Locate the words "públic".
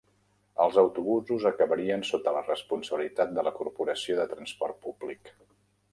4.87-5.35